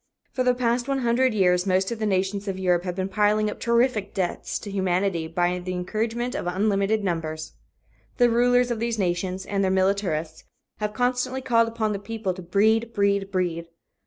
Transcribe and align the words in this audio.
For 0.31 0.41
the 0.43 0.55
past 0.55 0.87
one 0.87 1.01
hundred 1.01 1.31
years 1.35 1.67
most 1.67 1.91
of 1.91 1.99
the 1.99 2.07
nations 2.07 2.47
of 2.47 2.57
Europe 2.57 2.85
have 2.85 2.95
been 2.95 3.07
piling 3.07 3.51
up 3.51 3.59
terrific 3.59 4.15
debts 4.15 4.57
to 4.57 4.71
humanity 4.71 5.27
by 5.27 5.59
the 5.59 5.73
encouragement 5.73 6.33
of 6.33 6.47
unlimited 6.47 7.03
numbers. 7.03 7.51
The 8.17 8.27
rulers 8.27 8.71
of 8.71 8.79
these 8.79 8.97
nations 8.97 9.45
and 9.45 9.63
their 9.63 9.69
militarists 9.69 10.43
have 10.79 10.93
constantly 10.95 11.43
called 11.43 11.67
upon 11.67 11.91
the 11.93 11.99
people 11.99 12.33
to 12.33 12.41
breed, 12.41 12.93
breed, 12.93 13.29
breed! 13.31 13.67